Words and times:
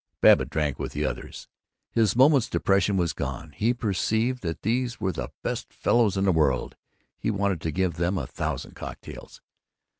_Babbitt 0.21 0.49
drank 0.49 0.79
with 0.79 0.93
the 0.93 1.05
others; 1.05 1.47
his 1.91 2.15
moment's 2.15 2.49
depression 2.49 2.97
was 2.97 3.13
gone; 3.13 3.51
he 3.51 3.71
perceived 3.71 4.41
that 4.41 4.63
these 4.63 4.99
were 4.99 5.11
the 5.11 5.29
best 5.43 5.71
fellows 5.71 6.17
in 6.17 6.25
the 6.25 6.31
world; 6.31 6.75
he 7.19 7.29
wanted 7.29 7.61
to 7.61 7.71
give 7.71 7.97
them 7.97 8.17
a 8.17 8.25
thousand 8.25 8.71
cocktails. 8.71 9.41